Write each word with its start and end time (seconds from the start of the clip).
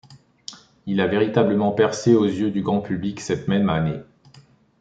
Il 0.87 0.99
a 0.99 1.05
véritablement 1.05 1.71
percé 1.73 2.15
aux 2.15 2.25
yeux 2.25 2.49
du 2.49 2.63
grand 2.63 2.81
public 2.81 3.19
cette 3.21 3.47
même 3.47 3.69
année. 3.69 4.01